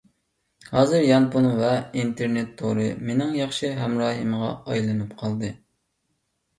ھازىر 0.69 1.05
يانفون 1.07 1.49
ۋە 1.59 1.69
ئىنتېرنېت 2.01 2.51
تورى 2.63 2.89
مېنىڭ 3.11 3.39
ياخشى 3.45 3.73
ھەمراھىمغا 3.85 4.53
ئايلىنىپ 4.59 5.19
قالدى. 5.25 5.57